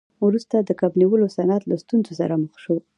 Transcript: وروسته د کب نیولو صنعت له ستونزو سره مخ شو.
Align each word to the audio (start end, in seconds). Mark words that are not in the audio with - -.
وروسته 0.27 0.55
د 0.61 0.69
کب 0.79 0.91
نیولو 1.01 1.33
صنعت 1.35 1.63
له 1.67 1.75
ستونزو 1.83 2.11
سره 2.19 2.33
مخ 2.43 2.53
شو. 2.63 2.75